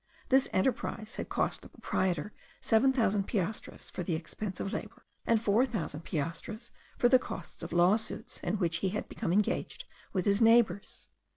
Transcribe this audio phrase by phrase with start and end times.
[0.29, 5.39] This enterprise had cost the proprietor seven thousand piastres for the expense of labour, and
[5.39, 10.25] four thousand piastres for the costs of lawsuits in which he had become engaged with
[10.25, 11.09] his neighbours.